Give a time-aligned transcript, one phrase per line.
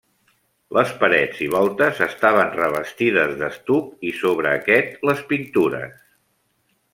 [0.75, 5.97] Les parets i voltes estaven revestides d'estuc i sobre aquest, les pintures.